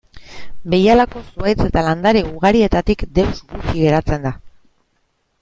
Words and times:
Behialako 0.73 1.21
zuhaitz 1.25 1.57
eta 1.67 1.83
landare 1.89 2.23
ugarietatik 2.31 3.05
deus 3.19 3.31
gutxi 3.53 3.77
geratzen 3.85 4.27
da. 4.27 4.35